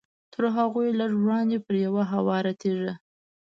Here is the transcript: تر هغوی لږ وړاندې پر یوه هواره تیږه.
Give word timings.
تر 0.33 0.43
هغوی 0.57 0.87
لږ 0.99 1.11
وړاندې 1.21 1.57
پر 1.65 1.73
یوه 1.85 2.03
هواره 2.13 2.53
تیږه. 2.61 2.93